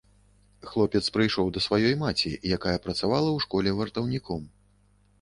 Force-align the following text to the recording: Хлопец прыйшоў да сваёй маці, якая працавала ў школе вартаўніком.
Хлопец 0.69 1.01
прыйшоў 1.17 1.51
да 1.59 1.63
сваёй 1.67 1.95
маці, 2.05 2.33
якая 2.59 2.75
працавала 2.89 3.29
ў 3.33 3.39
школе 3.49 3.79
вартаўніком. 3.85 4.53